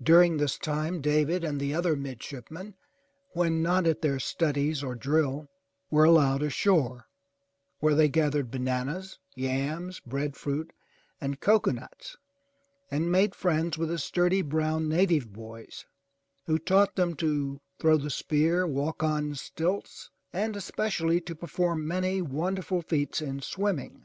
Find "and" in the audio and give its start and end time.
1.42-1.58, 11.20-11.40, 12.92-13.10, 20.32-20.54